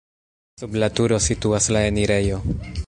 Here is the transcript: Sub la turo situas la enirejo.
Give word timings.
Sub 0.61 0.77
la 0.83 0.89
turo 1.01 1.21
situas 1.27 1.71
la 1.77 1.87
enirejo. 1.93 2.43